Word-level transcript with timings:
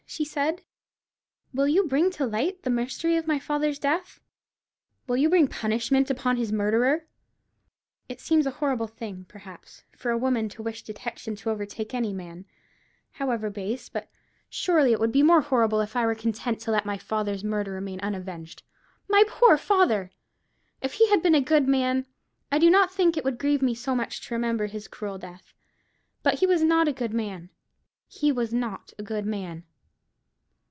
she 0.13 0.25
said; 0.25 0.61
"will 1.53 1.69
you 1.69 1.85
bring 1.87 2.11
to 2.11 2.25
light 2.25 2.63
the 2.63 2.69
mystery 2.69 3.15
of 3.15 3.27
my 3.27 3.39
father's 3.39 3.79
death? 3.79 4.19
Will 5.07 5.15
you 5.15 5.29
bring 5.29 5.47
punishment 5.47 6.09
upon 6.09 6.35
his 6.35 6.51
murderer? 6.51 7.07
It 8.09 8.19
seems 8.19 8.45
a 8.45 8.51
horrible 8.51 8.87
thing, 8.87 9.23
perhaps, 9.29 9.85
for 9.95 10.11
a 10.11 10.17
woman 10.17 10.49
to 10.49 10.61
wish 10.61 10.83
detection 10.83 11.37
to 11.37 11.49
overtake 11.49 11.93
any 11.93 12.11
man, 12.11 12.43
however 13.11 13.49
base; 13.49 13.87
but 13.87 14.09
surely 14.49 14.91
it 14.91 14.99
would 14.99 15.13
be 15.13 15.23
more 15.23 15.39
horrible 15.39 15.79
if 15.79 15.95
I 15.95 16.05
were 16.05 16.13
content 16.13 16.59
to 16.61 16.71
let 16.71 16.85
my 16.85 16.97
father's 16.97 17.45
murder 17.45 17.71
remain 17.71 18.01
unavenged. 18.01 18.63
My 19.07 19.23
poor 19.29 19.55
father! 19.57 20.11
If 20.81 20.95
he 20.95 21.09
had 21.09 21.23
been 21.23 21.35
a 21.35 21.39
good 21.41 21.69
man, 21.69 22.05
I 22.51 22.59
do 22.59 22.69
not 22.69 22.91
think 22.91 23.15
it 23.15 23.23
would 23.23 23.39
grieve 23.39 23.61
me 23.61 23.73
so 23.75 23.95
much 23.95 24.27
to 24.27 24.33
remember 24.33 24.65
his 24.65 24.89
cruel 24.89 25.17
death: 25.17 25.53
but 26.21 26.39
he 26.39 26.45
was 26.45 26.61
not 26.63 26.89
a 26.89 26.93
good 26.93 27.13
man—he 27.13 28.29
was 28.33 28.53
not 28.53 28.91
a 28.99 29.03
good 29.03 29.25
man." 29.25 29.63